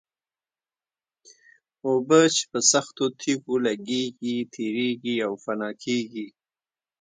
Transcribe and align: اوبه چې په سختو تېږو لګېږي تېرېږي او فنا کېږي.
اوبه 1.87 2.19
چې 2.35 2.43
په 2.51 2.59
سختو 2.71 3.05
تېږو 3.19 3.55
لګېږي 3.65 4.37
تېرېږي 4.53 5.15
او 5.27 5.33
فنا 5.43 5.69
کېږي. 5.83 6.27